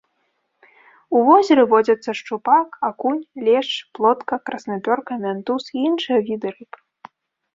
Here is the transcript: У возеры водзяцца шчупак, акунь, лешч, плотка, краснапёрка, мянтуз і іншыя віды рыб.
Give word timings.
У 1.17 1.19
возеры 1.27 1.63
водзяцца 1.73 2.13
шчупак, 2.19 2.69
акунь, 2.89 3.19
лешч, 3.49 3.75
плотка, 3.99 4.35
краснапёрка, 4.51 5.13
мянтуз 5.27 5.63
і 5.75 5.85
іншыя 5.91 6.19
віды 6.31 6.47
рыб. 6.57 6.73